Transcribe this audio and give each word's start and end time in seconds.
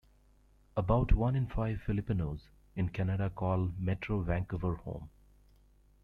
About 0.75 1.13
one 1.13 1.35
in 1.35 1.45
five 1.45 1.79
Filipinos 1.85 2.49
in 2.75 2.89
Canada 2.89 3.29
call 3.29 3.71
Metro 3.77 4.21
Vancouver 4.23 4.73
home. 4.77 5.11